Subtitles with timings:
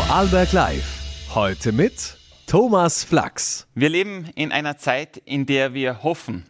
[0.00, 1.34] Vorarlberg Live.
[1.34, 2.16] Heute mit
[2.46, 3.66] Thomas Flachs.
[3.74, 6.46] Wir leben in einer Zeit, in der wir hoffen.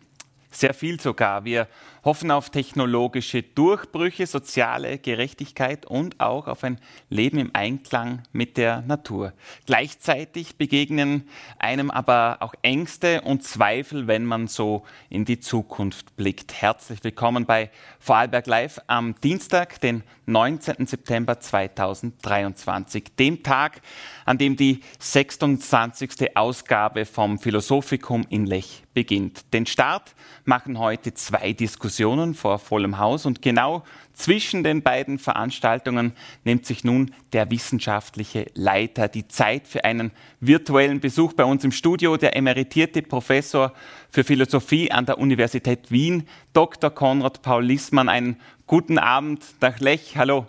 [0.53, 1.45] Sehr viel sogar.
[1.45, 1.67] Wir
[2.05, 6.81] hoffen auf technologische Durchbrüche, soziale Gerechtigkeit und auch auf ein
[7.11, 9.35] Leben im Einklang mit der Natur.
[9.67, 16.55] Gleichzeitig begegnen einem aber auch Ängste und Zweifel, wenn man so in die Zukunft blickt.
[16.55, 20.87] Herzlich willkommen bei Vorarlberg Live am Dienstag, den 19.
[20.87, 23.83] September 2023, dem Tag,
[24.25, 26.37] an dem die 26.
[26.37, 29.53] Ausgabe vom Philosophikum in Lech beginnt.
[29.53, 31.90] Den Start machen heute zwei Diskussionen
[32.35, 36.13] vor vollem Haus und genau zwischen den beiden Veranstaltungen
[36.45, 41.73] nimmt sich nun der wissenschaftliche Leiter die Zeit für einen virtuellen Besuch bei uns im
[41.73, 43.73] Studio, der emeritierte Professor
[44.11, 46.91] für Philosophie an der Universität Wien, Dr.
[46.91, 48.09] Konrad Paul Lissmann.
[48.09, 50.17] Einen guten Abend nach Lech.
[50.17, 50.47] Hallo.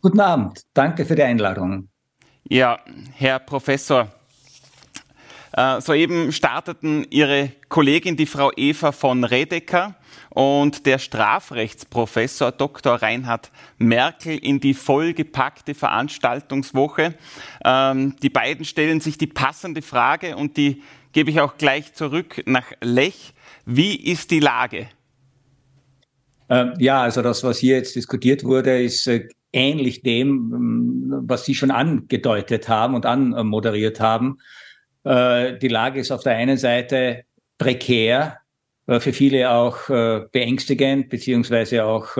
[0.00, 0.62] Guten Abend.
[0.74, 1.88] Danke für die Einladung.
[2.44, 2.78] Ja,
[3.14, 4.08] Herr Professor,
[5.52, 9.96] äh, soeben starteten Ihre Kollegin, die Frau Eva von Redeker,
[10.38, 12.94] und der Strafrechtsprofessor Dr.
[12.94, 17.14] Reinhard Merkel in die vollgepackte Veranstaltungswoche.
[17.64, 22.44] Ähm, die beiden stellen sich die passende Frage und die gebe ich auch gleich zurück
[22.46, 23.34] nach Lech.
[23.66, 24.86] Wie ist die Lage?
[26.48, 31.46] Ähm, ja, also das, was hier jetzt diskutiert wurde, ist äh, ähnlich dem, ähm, was
[31.46, 34.38] Sie schon angedeutet haben und anmoderiert haben.
[35.02, 37.24] Äh, die Lage ist auf der einen Seite
[37.58, 38.38] prekär,
[38.88, 42.16] äh, für viele auch äh, beängstigend, beziehungsweise auch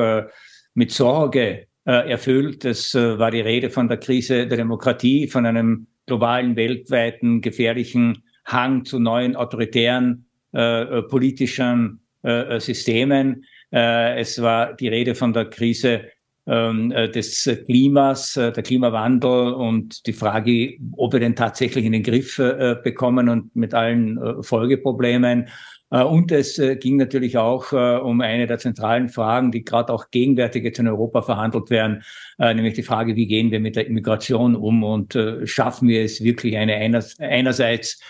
[0.74, 2.64] mit Sorge erfüllt.
[2.66, 8.84] Es war die Rede von der Krise der Demokratie, von einem globalen, weltweiten, gefährlichen Hang
[8.84, 13.44] zu neuen autoritären politischen Systemen.
[13.70, 16.02] es war die Rede von der Krise
[16.48, 21.92] ähm, äh, des Klimas, äh, der Klimawandel und die Frage, ob wir den tatsächlich in
[21.92, 25.48] den Griff äh, bekommen und mit allen Folgeproblemen.
[25.90, 30.78] Und es ging natürlich auch um eine der zentralen Fragen, die gerade auch gegenwärtig jetzt
[30.78, 32.02] in Europa verhandelt werden,
[32.38, 36.58] nämlich die Frage, wie gehen wir mit der Immigration um und schaffen wir es wirklich
[36.58, 38.02] eine einerseits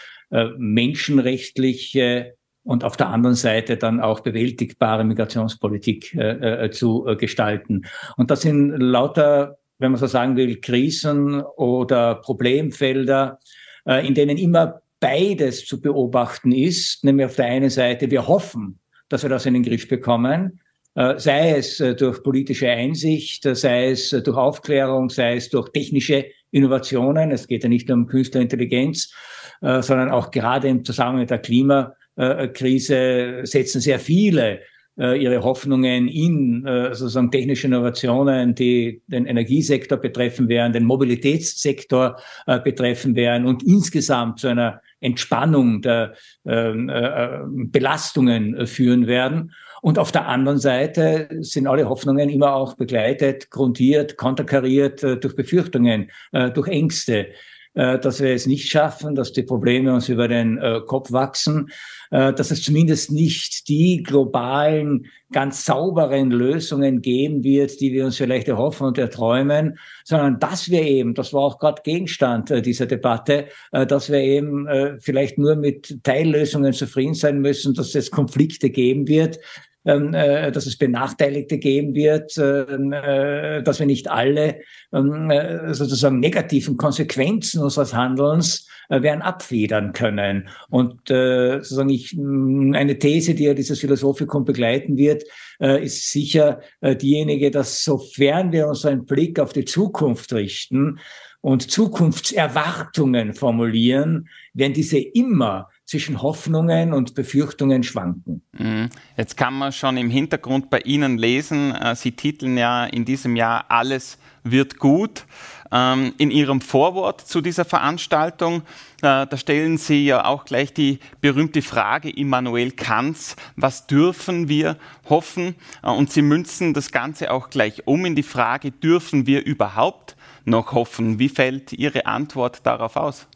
[0.56, 2.34] menschenrechtliche
[2.68, 7.86] und auf der anderen Seite dann auch bewältigbare Migrationspolitik äh, äh, zu äh, gestalten.
[8.18, 13.38] Und das sind lauter, wenn man so sagen will, Krisen oder Problemfelder,
[13.86, 18.78] äh, in denen immer beides zu beobachten ist, nämlich auf der einen Seite, wir hoffen,
[19.08, 20.60] dass wir das in den Griff bekommen,
[20.94, 26.26] äh, sei es äh, durch politische Einsicht, sei es durch Aufklärung, sei es durch technische
[26.50, 27.30] Innovationen.
[27.30, 29.12] Es geht ja nicht nur um künstliche Intelligenz,
[29.60, 34.60] sondern auch gerade im Zusammenhang mit der Klima äh, Krise setzen sehr viele
[34.98, 42.16] äh, ihre Hoffnungen in äh, sozusagen technische Innovationen, die den Energiesektor betreffen werden, den Mobilitätssektor
[42.64, 46.14] betreffen werden und insgesamt zu einer Entspannung der
[46.46, 49.52] ähm, Belastungen führen werden.
[49.80, 56.10] Und auf der anderen Seite sind alle Hoffnungen immer auch begleitet, grundiert, konterkariert durch Befürchtungen,
[56.32, 57.28] durch Ängste.
[57.78, 61.70] Äh, dass wir es nicht schaffen, dass die Probleme uns über den äh, Kopf wachsen,
[62.10, 68.16] äh, dass es zumindest nicht die globalen, ganz sauberen Lösungen geben wird, die wir uns
[68.16, 73.48] vielleicht erhoffen und erträumen, sondern dass wir eben, das war auch gerade Gegenstand dieser Debatte,
[73.70, 74.66] dass wir eben
[75.00, 79.38] vielleicht nur mit Teillösungen zufrieden sein müssen, dass es Konflikte geben wird,
[79.84, 84.60] dass es Benachteiligte geben wird, ähm, äh, dass wir nicht alle
[84.92, 90.48] ähm, äh, sozusagen negativen Konsequenzen unseres Handelns äh, werden abfedern können.
[90.70, 95.24] Und äh, sozusagen ich, mm, eine These, die ja dieses Philosophikum begleiten wird,
[95.60, 100.98] äh, ist sicher äh, diejenige, dass sofern wir unseren Blick auf die Zukunft richten
[101.40, 108.42] und Zukunftserwartungen formulieren, werden diese immer zwischen Hoffnungen und Befürchtungen schwanken.
[108.52, 108.90] Mhm.
[109.16, 113.36] Jetzt kann man schon im Hintergrund bei Ihnen lesen, äh, Sie titeln ja in diesem
[113.36, 115.24] Jahr Alles wird gut.
[115.72, 118.62] Ähm, in Ihrem Vorwort zu dieser Veranstaltung,
[119.00, 124.76] äh, da stellen Sie ja auch gleich die berühmte Frage Immanuel Kants, was dürfen wir
[125.08, 125.54] hoffen?
[125.82, 130.16] Äh, und Sie münzen das Ganze auch gleich um in die Frage, dürfen wir überhaupt
[130.44, 131.18] noch hoffen?
[131.18, 133.26] Wie fällt Ihre Antwort darauf aus?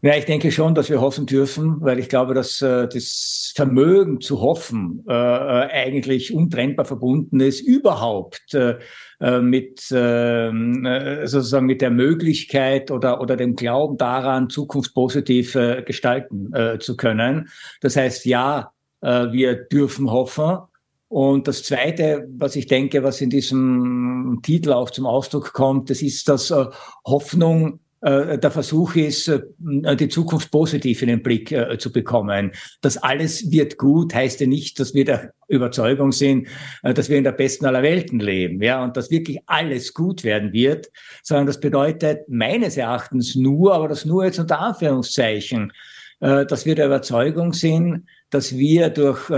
[0.00, 4.20] Ja, ich denke schon, dass wir hoffen dürfen, weil ich glaube, dass äh, das Vermögen
[4.20, 8.78] zu hoffen äh, äh eigentlich untrennbar verbunden ist, überhaupt äh,
[9.20, 15.82] äh mit ähm, äh, sozusagen mit der Möglichkeit oder oder dem Glauben daran, zukunftspositiv äh,
[15.82, 17.48] gestalten äh, zu können.
[17.80, 20.58] Das heißt, ja, äh, wir dürfen hoffen,
[21.08, 26.02] Und das Zweite, was ich denke, was in diesem Titel auch zum Ausdruck kommt, das
[26.02, 26.66] ist, dass äh,
[27.04, 29.40] Hoffnung der Versuch ist, äh,
[29.96, 32.52] die Zukunft positiv in den Blick äh, zu bekommen.
[32.80, 36.46] Das alles wird gut, heißt ja nicht, dass wir der Überzeugung sind,
[36.82, 40.52] dass wir in der besten aller Welten leben, ja, und dass wirklich alles gut werden
[40.52, 40.90] wird,
[41.22, 45.72] sondern das bedeutet meines Erachtens nur, aber das nur jetzt unter Anführungszeichen,
[46.20, 49.30] dass wir der Überzeugung sind, dass wir durch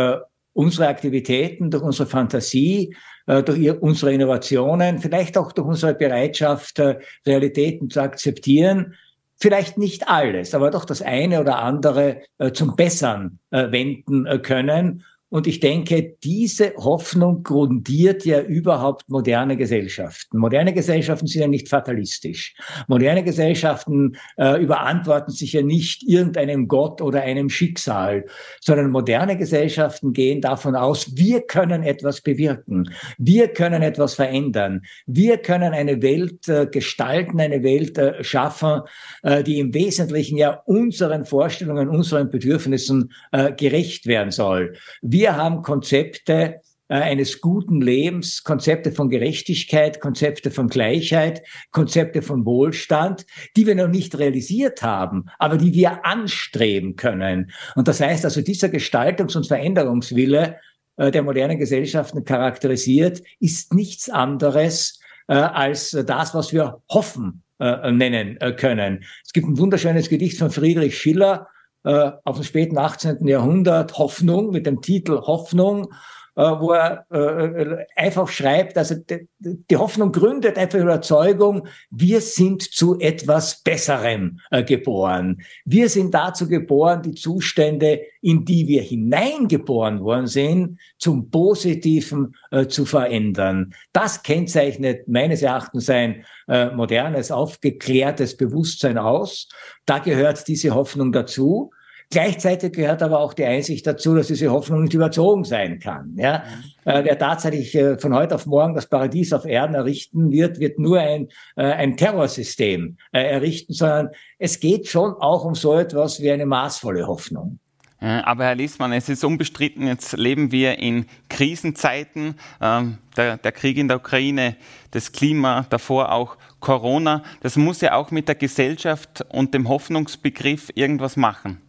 [0.53, 2.97] unsere Aktivitäten, durch unsere Fantasie, äh,
[3.43, 8.94] durch unsere Innovationen, vielleicht auch durch unsere Bereitschaft, äh, Realitäten zu akzeptieren,
[9.37, 15.47] vielleicht nicht alles, aber doch das eine oder andere äh, zum Bessern wenden können und
[15.47, 20.38] ich denke, diese Hoffnung grundiert ja überhaupt moderne Gesellschaften.
[20.38, 22.55] Moderne Gesellschaften sind ja nicht fatalistisch.
[22.88, 28.27] Moderne Gesellschaften äh, überantworten sich ja nicht irgendeinem Gott oder einem Schicksal,
[28.61, 32.93] sondern moderne Gesellschaften gehen davon aus, wir können etwas bewirken.
[33.17, 34.83] Wir können etwas verändern.
[35.06, 38.81] Wir können eine Welt äh, gestalten, eine Welt äh, schaffen,
[39.23, 44.75] äh, die im Wesentlichen ja unseren Vorstellungen, unseren Bedürfnissen äh, gerecht werden soll.
[45.03, 52.22] Wir wir haben Konzepte äh, eines guten Lebens, Konzepte von Gerechtigkeit, Konzepte von Gleichheit, Konzepte
[52.22, 57.52] von Wohlstand, die wir noch nicht realisiert haben, aber die wir anstreben können.
[57.75, 60.56] Und das heißt also, dieser Gestaltungs- und Veränderungswille,
[60.96, 68.38] äh, der modernen Gesellschaften charakterisiert, ist nichts anderes äh, als das, was wir hoffen nennen
[68.56, 69.05] können.
[69.23, 71.46] Es gibt ein wunderschönes Gedicht von Friedrich Schiller,
[71.85, 73.27] äh, auf dem späten 18.
[73.27, 75.93] Jahrhundert Hoffnung mit dem Titel Hoffnung,
[76.42, 82.98] wo er äh, einfach schreibt, also die, die Hoffnung gründet einfach Überzeugung, wir sind zu
[82.98, 85.42] etwas Besserem äh, geboren.
[85.64, 92.66] Wir sind dazu geboren, die Zustände, in die wir hineingeboren worden sind, zum Positiven äh,
[92.66, 93.75] zu verändern.
[93.92, 99.48] Das kennzeichnet meines Erachtens ein äh, modernes, aufgeklärtes Bewusstsein aus.
[99.84, 101.70] Da gehört diese Hoffnung dazu.
[102.12, 106.17] Gleichzeitig gehört aber auch die Einsicht dazu, dass diese Hoffnung nicht überzogen sein kann.
[106.17, 106.43] Ja?
[106.85, 106.91] Mhm.
[106.91, 110.81] Äh, wer tatsächlich äh, von heute auf morgen das Paradies auf Erden errichten wird, wird
[110.81, 114.09] nur ein, äh, ein Terrorsystem äh, errichten, sondern
[114.41, 117.61] es geht schon auch um so etwas wie eine maßvolle Hoffnung.
[118.03, 122.35] Aber Herr Liesmann, es ist unbestritten, jetzt leben wir in Krisenzeiten.
[122.59, 124.57] Ähm, der, der, Krieg in der Ukraine,
[124.93, 127.23] das Klima, davor auch Corona.
[127.43, 131.61] Das muss ja auch mit der Gesellschaft und dem Hoffnungsbegriff irgendwas machen.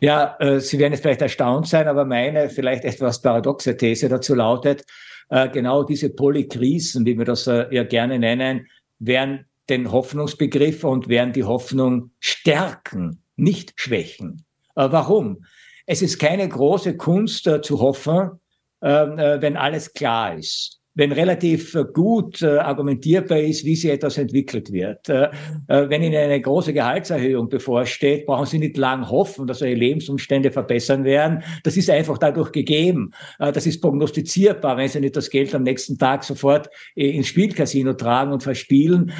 [0.00, 4.34] Ja, äh, Sie werden jetzt vielleicht erstaunt sein, aber meine vielleicht etwas paradoxe These dazu
[4.34, 4.84] lautet,
[5.28, 8.66] äh, genau diese Polykrisen, wie wir das äh, ja gerne nennen,
[8.98, 14.44] werden den Hoffnungsbegriff und werden die Hoffnung stärken, nicht schwächen.
[14.74, 15.44] Äh, warum?
[15.86, 18.40] Es ist keine große Kunst äh, zu hoffen,
[18.82, 23.88] ähm, äh, wenn alles klar ist wenn relativ äh, gut äh, argumentierbar ist, wie sie
[23.88, 25.08] etwas entwickelt wird.
[25.08, 25.30] Äh,
[25.66, 31.04] wenn Ihnen eine große Gehaltserhöhung bevorsteht, brauchen Sie nicht lang hoffen, dass Ihre Lebensumstände verbessern
[31.04, 31.42] werden.
[31.64, 33.12] Das ist einfach dadurch gegeben.
[33.38, 34.76] Das ist prognostizierbar.
[34.76, 39.12] Wenn Sie nicht das Geld am nächsten Tag sofort ins Spielcasino tragen und verspielen,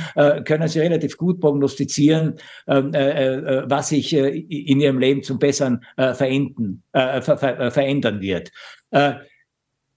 [0.44, 2.34] können Sie relativ gut prognostizieren,
[2.68, 6.82] ähm, was sich in Ihrem Leben zum Besseren verändern
[8.20, 8.50] wird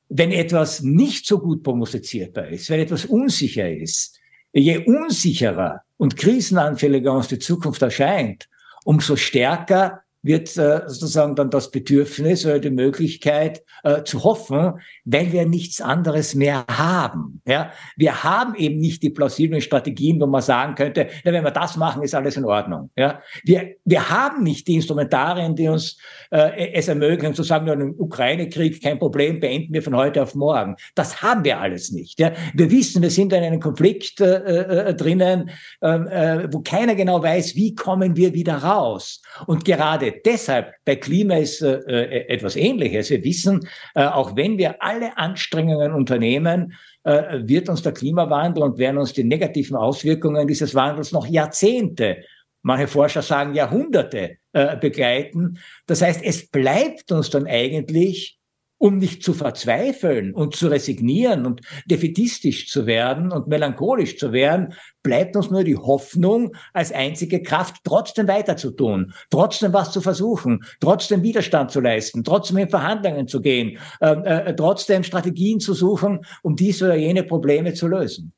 [0.09, 4.19] wenn etwas nicht so gut prognostizierbar ist, wenn etwas unsicher ist,
[4.51, 8.47] je unsicherer und krisenanfälliger uns die Zukunft erscheint,
[8.85, 15.31] umso stärker wird äh, sozusagen dann das Bedürfnis oder die Möglichkeit äh, zu hoffen, weil
[15.31, 17.41] wir nichts anderes mehr haben.
[17.45, 21.51] Ja, wir haben eben nicht die plausiblen Strategien, wo man sagen könnte, ja, wenn wir
[21.51, 22.89] das machen, ist alles in Ordnung.
[22.95, 25.97] Ja, wir wir haben nicht die Instrumentarien, die uns
[26.31, 30.75] äh, es ermöglichen, zu sagen, im Ukraine-Krieg kein Problem, beenden wir von heute auf morgen.
[30.95, 32.19] Das haben wir alles nicht.
[32.19, 35.49] Ja, wir wissen, wir sind in einem Konflikt äh, äh, drinnen,
[35.81, 39.21] ähm, äh, wo keiner genau weiß, wie kommen wir wieder raus.
[39.47, 43.09] Und gerade deshalb, bei Klima ist äh, äh, etwas Ähnliches.
[43.09, 48.77] Wir wissen, äh, auch wenn wir alle Anstrengungen unternehmen, äh, wird uns der Klimawandel und
[48.77, 52.23] werden uns die negativen Auswirkungen dieses Wandels noch Jahrzehnte,
[52.61, 55.59] manche Forscher sagen Jahrhunderte äh, begleiten.
[55.87, 58.39] Das heißt, es bleibt uns dann eigentlich
[58.83, 64.73] um nicht zu verzweifeln und zu resignieren und defetistisch zu werden und melancholisch zu werden,
[65.01, 71.23] bleibt uns nur die Hoffnung als einzige Kraft, trotzdem weiterzutun, trotzdem was zu versuchen, trotzdem
[71.23, 76.57] Widerstand zu leisten, trotzdem in Verhandlungen zu gehen, äh, äh, trotzdem Strategien zu suchen, um
[76.57, 78.33] diese oder jene Probleme zu lösen.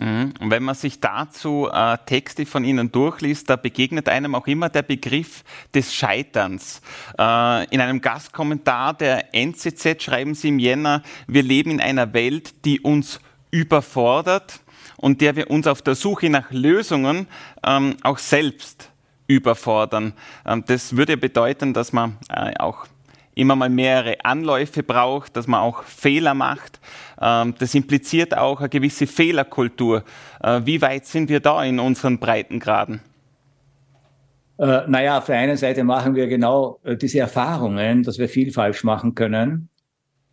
[0.00, 0.34] Mhm.
[0.40, 4.68] Und wenn man sich dazu äh, Texte von Ihnen durchliest, da begegnet einem auch immer
[4.68, 6.80] der Begriff des Scheiterns.
[7.18, 12.64] Äh, in einem Gastkommentar der NZZ schreiben Sie im Jänner, wir leben in einer Welt,
[12.64, 13.20] die uns
[13.50, 14.60] überfordert
[14.96, 17.28] und der wir uns auf der Suche nach Lösungen
[17.64, 18.90] ähm, auch selbst
[19.28, 20.12] überfordern.
[20.44, 22.86] Ähm, das würde bedeuten, dass man äh, auch
[23.34, 26.80] immer mal mehrere Anläufe braucht, dass man auch Fehler macht.
[27.20, 30.04] Ähm, das impliziert auch eine gewisse Fehlerkultur.
[30.42, 33.00] Äh, wie weit sind wir da in unseren Breitengraden?
[34.58, 38.52] Äh, naja, auf der einen Seite machen wir genau äh, diese Erfahrungen, dass wir viel
[38.52, 39.68] falsch machen können.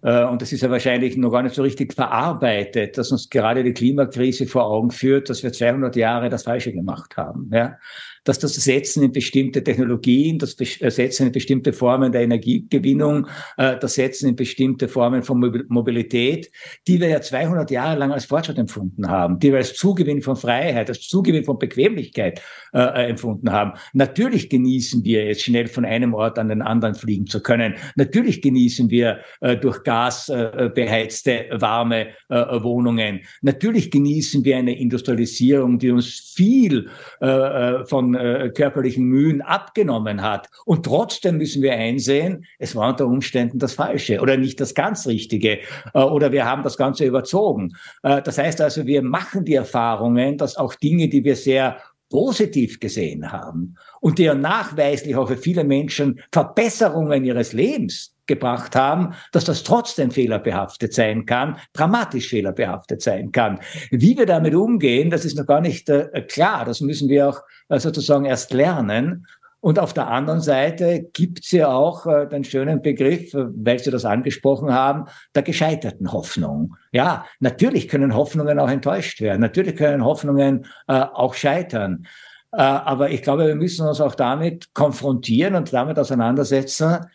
[0.03, 3.63] Äh, und das ist ja wahrscheinlich noch gar nicht so richtig verarbeitet, dass uns gerade
[3.63, 7.50] die Klimakrise vor Augen führt, dass wir 200 Jahre das Falsche gemacht haben.
[7.53, 7.77] Ja?
[8.24, 13.96] Dass das Setzen in bestimmte Technologien, das Setzen in bestimmte Formen der Energiegewinnung, äh, das
[13.96, 16.51] Setzen in bestimmte Formen von Mobilität,
[16.88, 20.36] die wir ja 200 Jahre lang als Fortschritt empfunden haben, die wir als Zugewinn von
[20.36, 22.42] Freiheit, als Zugewinn von Bequemlichkeit
[22.74, 23.74] äh, empfunden haben.
[23.94, 27.75] Natürlich genießen wir jetzt schnell von einem Ort an den anderen fliegen zu können.
[27.96, 33.22] Natürlich genießen wir äh, durch Gas äh, beheizte warme äh, Wohnungen.
[33.42, 40.50] Natürlich genießen wir eine Industrialisierung, die uns viel äh, äh, körperlichen Mühen abgenommen hat.
[40.65, 45.08] Und trotzdem müssen wir einsehen, es war unter Umständen das Falsche oder nicht das ganz
[45.08, 45.60] Richtige
[45.94, 47.74] äh, oder wir haben das Ganze überzogen.
[48.03, 51.77] Äh, das heißt also, wir machen die Erfahrungen, dass auch Dinge, die wir sehr
[52.10, 58.75] positiv gesehen haben und die ja nachweislich auch für viele Menschen Verbesserungen ihres Lebens gebracht
[58.75, 63.60] haben, dass das trotzdem fehlerbehaftet sein kann, dramatisch fehlerbehaftet sein kann.
[63.90, 66.66] Wie wir damit umgehen, das ist noch gar nicht äh, klar.
[66.66, 69.25] Das müssen wir auch äh, sozusagen erst lernen.
[69.62, 73.92] Und auf der anderen Seite gibt's ja auch äh, den schönen Begriff, äh, weil Sie
[73.92, 76.75] das angesprochen haben, der gescheiterten Hoffnung.
[76.92, 79.42] Ja, natürlich können Hoffnungen auch enttäuscht werden.
[79.42, 82.08] Natürlich können Hoffnungen äh, auch scheitern.
[82.51, 87.06] Äh, aber ich glaube, wir müssen uns auch damit konfrontieren und damit auseinandersetzen,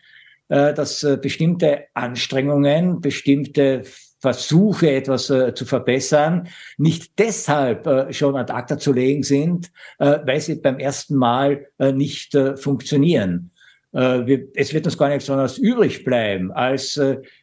[0.49, 3.83] dass äh, bestimmte Anstrengungen, bestimmte
[4.19, 10.19] Versuche, etwas äh, zu verbessern, nicht deshalb äh, schon ad acta zu legen sind, äh,
[10.25, 13.51] weil sie beim ersten Mal äh, nicht äh, funktionieren.
[13.93, 16.99] Äh, es wird uns gar nichts anderes übrig bleiben, als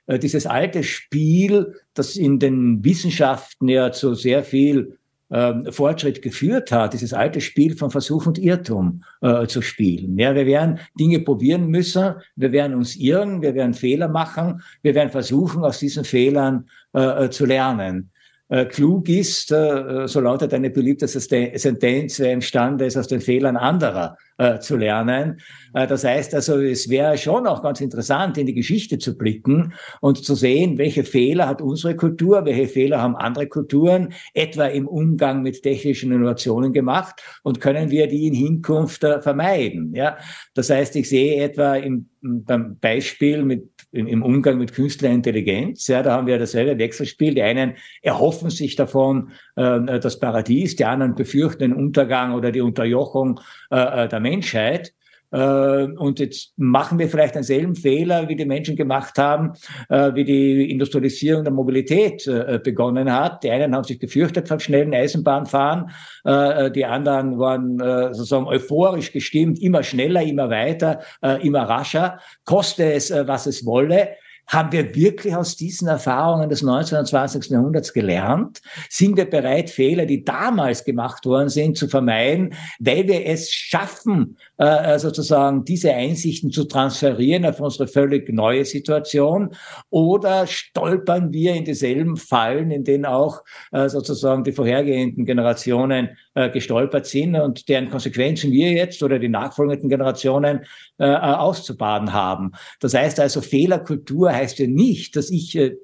[0.09, 4.99] dieses alte Spiel, das in den Wissenschaften ja zu sehr viel
[5.35, 10.17] ähm, Fortschritt geführt hat, dieses alte Spiel von Versuch und Irrtum äh, zu spielen.
[10.17, 14.95] Ja, wir werden Dinge probieren müssen, wir werden uns irren, wir werden Fehler machen, wir
[14.95, 18.11] werden versuchen, aus diesen Fehlern äh, äh zu lernen.
[18.49, 23.57] Äh, klug ist, äh, so lautet eine beliebte Sentenz, wer imstande ist, aus den Fehlern
[23.57, 25.41] anderer äh, zu lernen.
[25.75, 29.75] Äh, das heißt also, es wäre schon auch ganz interessant, in die Geschichte zu blicken
[30.01, 34.89] und zu sehen, welche Fehler hat unsere Kultur, welche Fehler haben andere Kulturen, etwa im
[34.89, 39.95] Umgang mit technischen Innovationen gemacht und können wir die in Hinkunft äh, vermeiden.
[39.95, 40.17] Ja,
[40.55, 45.87] das heißt, ich sehe etwa im, beim Beispiel mit im Umgang mit künstlicher Intelligenz.
[45.87, 47.35] Ja, da haben wir dasselbe Wechselspiel.
[47.35, 52.61] Die einen erhoffen sich davon äh, das Paradies, die anderen befürchten den Untergang oder die
[52.61, 54.93] Unterjochung äh, äh der Menschheit.
[55.31, 59.53] Äh, und jetzt machen wir vielleicht denselben Fehler, wie die Menschen gemacht haben,
[59.89, 62.25] äh, wie die Industrialisierung der Mobilität
[62.63, 63.43] begonnen hat.
[63.43, 65.91] Die einen haben sich gefürchtet vom schnellen Eisenbahnfahren,
[66.25, 67.79] die anderen waren
[68.13, 71.01] sozusagen euphorisch gestimmt, immer schneller, immer weiter,
[71.43, 74.09] immer rascher, koste es, was es wolle.
[74.47, 76.99] Haben wir wirklich aus diesen Erfahrungen des 19.
[76.99, 77.51] und 20.
[77.51, 78.61] Jahrhunderts gelernt?
[78.91, 84.37] Sind wir bereit, Fehler, die damals gemacht worden sind, zu vermeiden, weil wir es schaffen,
[84.59, 89.55] äh, sozusagen diese Einsichten zu transferieren auf unsere völlig neue Situation?
[89.91, 96.51] Oder stolpern wir in dieselben Fallen, in denen auch äh, sozusagen die vorhergehenden Generationen äh,
[96.51, 100.65] gestolpert sind und deren Konsequenzen wir jetzt oder die nachfolgenden Generationen
[100.99, 102.53] äh, auszubaden haben?
[102.81, 105.77] Das heißt also, Fehlerkultur heißt ja nicht, dass ich äh,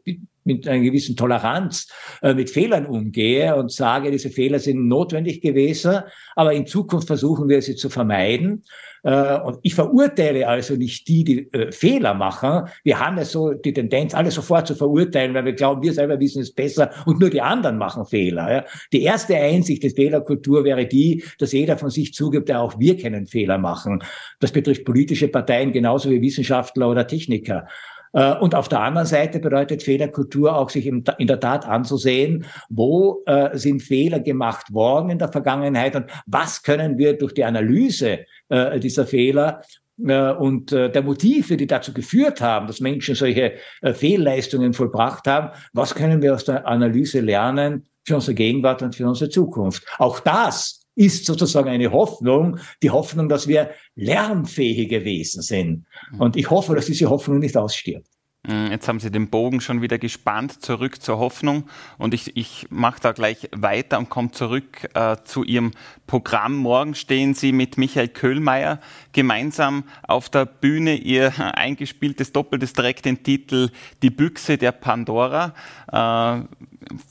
[0.44, 1.88] mit einer gewissen Toleranz
[2.22, 6.00] äh, mit Fehlern umgehe und sage, diese Fehler sind notwendig gewesen,
[6.36, 8.64] aber in Zukunft versuchen wir sie zu vermeiden.
[9.02, 12.68] Äh, und ich verurteile also nicht die, die äh, Fehler machen.
[12.84, 16.20] Wir haben ja so die Tendenz, alle sofort zu verurteilen, weil wir glauben, wir selber
[16.20, 18.52] wissen es besser und nur die anderen machen Fehler.
[18.52, 18.64] Ja.
[18.92, 22.96] Die erste Einsicht der Fehlerkultur wäre die, dass jeder von sich zugibt, ja auch wir
[22.96, 24.02] können Fehler machen.
[24.38, 27.66] Das betrifft politische Parteien genauso wie Wissenschaftler oder Techniker.
[28.12, 33.22] Äh, und auf der anderen Seite bedeutet Fehlerkultur auch, sich in der Tat anzusehen, wo
[33.26, 38.20] äh, sind Fehler gemacht worden in der Vergangenheit und was können wir durch die Analyse
[38.48, 39.62] äh, dieser Fehler
[40.02, 46.22] und der Motive, die dazu geführt haben, dass Menschen solche Fehlleistungen vollbracht haben, was können
[46.22, 49.84] wir aus der Analyse lernen, für unsere Gegenwart und für unsere Zukunft.
[49.98, 55.86] Auch das ist sozusagen eine Hoffnung, die Hoffnung, dass wir lernfähige Wesen sind.
[56.18, 58.06] Und ich hoffe, dass diese Hoffnung nicht ausstirbt.
[58.46, 61.64] Mm, jetzt haben Sie den Bogen schon wieder gespannt, zurück zur Hoffnung.
[61.96, 65.72] Und ich, ich mache da gleich weiter und komme zurück äh, zu Ihrem
[66.06, 66.56] Programm.
[66.56, 68.78] Morgen stehen Sie mit Michael Köhlmeier
[69.12, 70.96] gemeinsam auf der Bühne.
[70.96, 73.70] Ihr eingespieltes Doppeltes trägt den Titel
[74.02, 75.54] Die Büchse der Pandora.
[75.90, 76.44] Äh,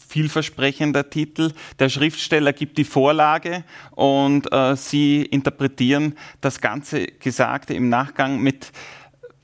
[0.10, 1.52] vielversprechender Titel.
[1.78, 8.72] Der Schriftsteller gibt die Vorlage und äh, Sie interpretieren das ganze Gesagte im Nachgang mit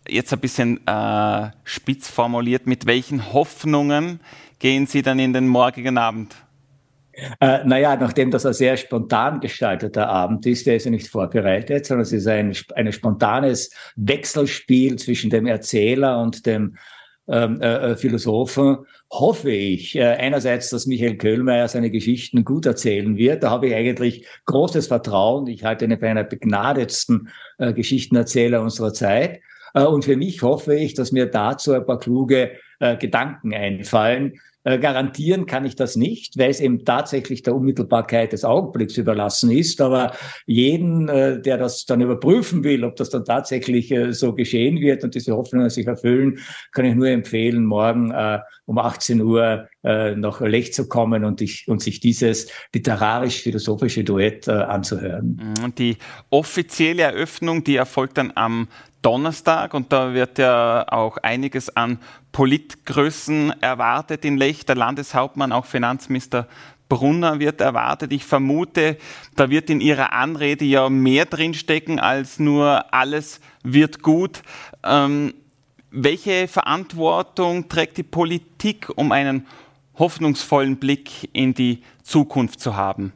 [0.07, 4.19] jetzt ein bisschen äh, spitz formuliert, mit welchen Hoffnungen
[4.59, 6.35] gehen Sie dann in den morgigen Abend?
[7.39, 11.85] Äh, naja, nachdem das ein sehr spontan gestalteter Abend ist, der ist ja nicht vorbereitet,
[11.85, 16.75] sondern es ist ein, ein spontanes Wechselspiel zwischen dem Erzähler und dem
[17.27, 23.43] äh, äh, Philosophen, hoffe ich äh, einerseits, dass Michael Köhlmeier seine Geschichten gut erzählen wird.
[23.43, 25.47] Da habe ich eigentlich großes Vertrauen.
[25.47, 29.41] Ich halte ihn für einen begnadetsten äh, Geschichtenerzähler unserer Zeit.
[29.73, 34.39] Äh, und für mich hoffe ich, dass mir dazu ein paar kluge äh, Gedanken einfallen.
[34.65, 39.51] Äh, garantieren kann ich das nicht, weil es eben tatsächlich der Unmittelbarkeit des Augenblicks überlassen
[39.51, 39.79] ist.
[39.79, 40.13] Aber
[40.47, 45.35] jeden, der das dann überprüfen will, ob das dann tatsächlich so geschehen wird und diese
[45.35, 46.39] Hoffnungen sich erfüllen,
[46.71, 48.13] kann ich nur empfehlen, morgen
[48.65, 55.53] um 18 Uhr nach Lech zu kommen und, ich, und sich dieses literarisch-philosophische Duett anzuhören.
[55.63, 55.97] Und die
[56.29, 58.67] offizielle Eröffnung, die erfolgt dann am
[59.05, 61.99] Donnerstag und da wird ja auch einiges an
[62.31, 64.65] Politgrößen erwartet in Lech.
[64.65, 66.47] Der Landeshauptmann, auch Finanzminister
[66.89, 68.11] Brunner wird erwartet.
[68.11, 68.97] Ich vermute,
[69.35, 74.41] da wird in Ihrer Anrede ja mehr drinstecken als nur alles wird gut.
[74.83, 75.35] Ähm,
[75.91, 79.45] welche Verantwortung trägt die Politik, um einen
[79.99, 83.13] hoffnungsvollen Blick in die Zukunft zu haben?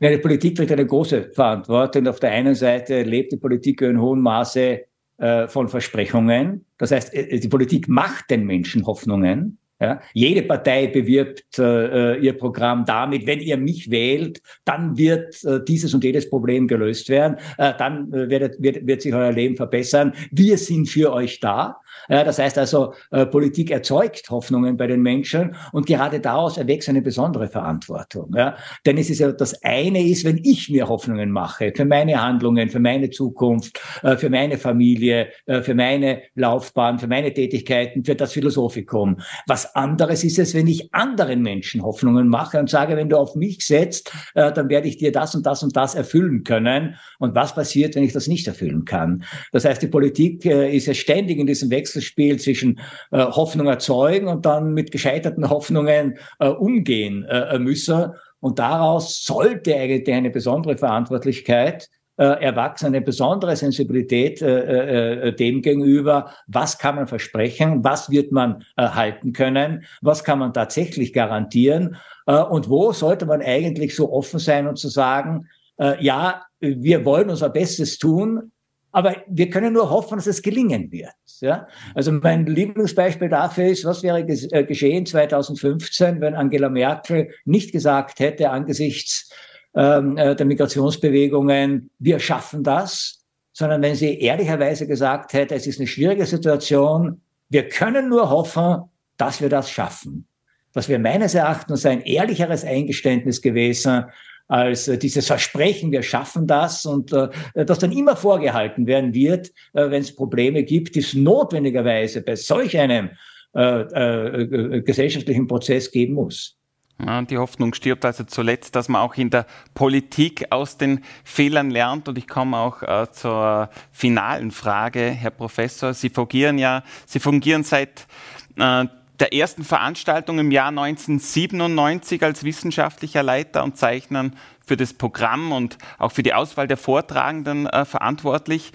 [0.00, 2.06] Ja, die Politik trägt eine große Verantwortung.
[2.06, 4.80] Auf der einen Seite lebt die Politik in hohem Maße
[5.18, 6.64] äh, von Versprechungen.
[6.78, 9.58] Das heißt, äh, die Politik macht den Menschen Hoffnungen.
[9.80, 15.44] Ja, jede Partei bewirbt äh, äh, ihr Programm damit, wenn ihr mich wählt, dann wird
[15.44, 19.30] äh, dieses und jedes Problem gelöst werden, äh, dann äh, wird, wird, wird sich euer
[19.30, 20.14] Leben verbessern.
[20.32, 21.80] Wir sind für euch da.
[22.08, 26.88] Ja, das heißt also, äh, Politik erzeugt Hoffnungen bei den Menschen und gerade daraus erwächst
[26.88, 28.32] eine besondere Verantwortung.
[28.34, 28.56] Ja?
[28.86, 32.68] Denn es ist ja das eine ist, wenn ich mir Hoffnungen mache für meine Handlungen,
[32.68, 38.14] für meine Zukunft, äh, für meine Familie, äh, für meine Laufbahn, für meine Tätigkeiten, für
[38.14, 39.18] das Philosophikum.
[39.46, 43.34] Was anderes ist es, wenn ich anderen Menschen Hoffnungen mache und sage, wenn du auf
[43.34, 46.96] mich setzt, äh, dann werde ich dir das und das und das erfüllen können.
[47.18, 49.24] Und was passiert, wenn ich das nicht erfüllen kann?
[49.52, 53.66] Das heißt, die Politik äh, ist ja ständig in diesem Wechsel Wechselspiel zwischen äh, Hoffnung
[53.66, 58.12] erzeugen und dann mit gescheiterten Hoffnungen äh, umgehen äh, müssen.
[58.40, 65.62] Und daraus sollte eigentlich eine besondere Verantwortlichkeit äh, erwachsen, eine besondere Sensibilität äh, äh, dem
[65.62, 71.12] gegenüber, was kann man versprechen, was wird man äh, halten können, was kann man tatsächlich
[71.12, 76.42] garantieren äh, und wo sollte man eigentlich so offen sein und zu sagen, äh, ja,
[76.60, 78.50] wir wollen unser Bestes tun,
[78.90, 81.12] aber wir können nur hoffen, dass es gelingen wird.
[81.40, 81.68] Ja?
[81.94, 88.18] Also mein Lieblingsbeispiel dafür ist, was wäre äh, geschehen 2015, wenn Angela Merkel nicht gesagt
[88.18, 89.30] hätte angesichts
[89.72, 95.88] äh, der Migrationsbewegungen, wir schaffen das, sondern wenn sie ehrlicherweise gesagt hätte, es ist eine
[95.88, 98.82] schwierige Situation, wir können nur hoffen,
[99.16, 100.26] dass wir das schaffen.
[100.72, 104.04] Das wäre meines Erachtens ein ehrlicheres Eingeständnis gewesen,
[104.48, 109.48] als äh, dieses Versprechen, wir schaffen das und äh, das dann immer vorgehalten werden wird,
[109.74, 113.10] äh, wenn es Probleme gibt, die es notwendigerweise bei solch einem
[113.54, 116.57] äh, äh, gesellschaftlichen Prozess geben muss.
[117.04, 121.70] Ja, die Hoffnung stirbt also zuletzt, dass man auch in der Politik aus den Fehlern
[121.70, 122.08] lernt.
[122.08, 125.94] Und ich komme auch äh, zur finalen Frage, Herr Professor.
[125.94, 128.08] Sie fungieren ja, Sie fungieren seit
[128.56, 128.86] äh,
[129.20, 134.30] der ersten Veranstaltung im Jahr 1997 als wissenschaftlicher Leiter und Zeichner
[134.64, 138.72] für das Programm und auch für die Auswahl der Vortragenden äh, verantwortlich.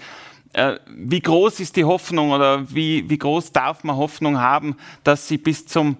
[0.54, 5.28] Äh, wie groß ist die Hoffnung oder wie, wie groß darf man Hoffnung haben, dass
[5.28, 5.98] Sie bis zum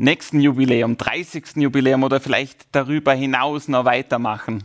[0.00, 1.56] nächsten Jubiläum, 30.
[1.56, 4.64] Jubiläum oder vielleicht darüber hinaus noch weitermachen?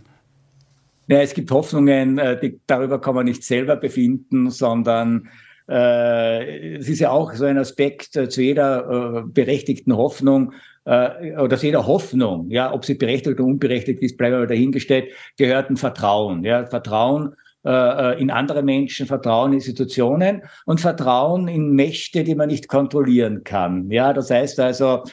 [1.08, 5.30] Ja, es gibt Hoffnungen, äh, die, darüber kann man nicht selber befinden, sondern
[5.70, 10.54] äh, es ist ja auch so ein Aspekt äh, zu jeder äh, berechtigten Hoffnung
[10.86, 15.12] äh, oder zu jeder Hoffnung, ja, ob sie berechtigt oder unberechtigt ist, bleiben wir dahingestellt,
[15.38, 16.44] gehört ein Vertrauen.
[16.44, 22.48] Ja, Vertrauen äh, in andere Menschen, Vertrauen in Institutionen und Vertrauen in Mächte, die man
[22.48, 23.90] nicht kontrollieren kann.
[23.90, 25.04] Ja, das heißt also,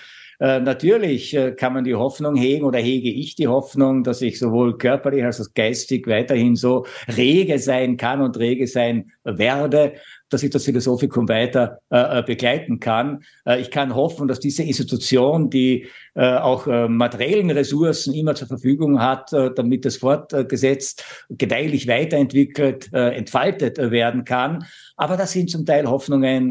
[0.42, 4.40] Äh, natürlich äh, kann man die Hoffnung hegen oder hege ich die Hoffnung, dass ich
[4.40, 6.84] sowohl körperlich als auch geistig weiterhin so
[7.16, 9.92] rege sein kann und rege sein werde
[10.32, 13.22] dass ich das Philosophikum weiter äh, äh, begleiten kann.
[13.44, 19.00] Äh, ich kann hoffen, dass diese Institution, die äh, auch materiellen Ressourcen immer zur Verfügung
[19.00, 24.64] hat, damit das fortgesetzt, gedeihlich weiterentwickelt, entfaltet werden kann.
[24.96, 26.50] Aber das sind zum Teil Hoffnungen,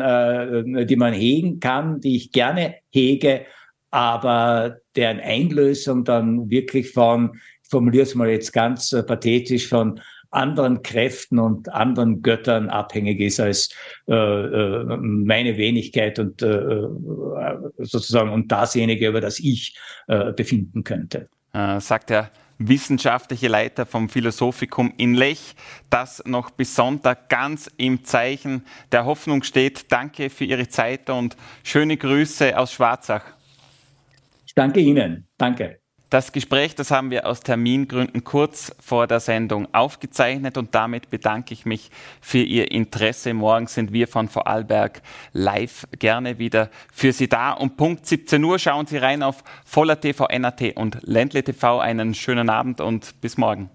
[0.87, 3.45] die man hegen kann, die ich gerne hege,
[3.91, 7.31] aber deren Einlösung dann wirklich von,
[7.63, 10.01] ich formuliere es mal jetzt ganz äh, pathetisch, von
[10.31, 13.69] anderen Kräften und anderen Göttern abhängig ist als
[14.07, 16.87] äh, äh, meine Wenigkeit und äh,
[17.79, 19.77] sozusagen und dasjenige, über das ich
[20.07, 21.27] äh, befinden könnte.
[21.53, 25.55] Äh, sagt der wissenschaftliche Leiter vom Philosophikum in Lech,
[25.89, 29.91] das noch bis Sonntag ganz im Zeichen der Hoffnung steht.
[29.91, 33.23] Danke für Ihre Zeit und schöne Grüße aus Schwarzach.
[34.51, 35.29] Ich danke Ihnen.
[35.37, 35.79] Danke.
[36.09, 41.53] Das Gespräch, das haben wir aus Termingründen kurz vor der Sendung aufgezeichnet und damit bedanke
[41.53, 43.33] ich mich für Ihr Interesse.
[43.33, 47.53] Morgen sind wir von Vorarlberg live gerne wieder für Sie da.
[47.53, 51.79] Um Punkt 17 Uhr schauen Sie rein auf Voller TV, NAT und Ländle TV.
[51.79, 53.69] Einen schönen Abend und bis morgen.